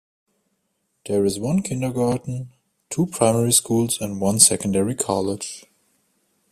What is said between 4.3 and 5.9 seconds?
secondary college.